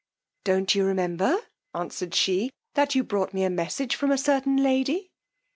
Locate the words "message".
3.51-3.93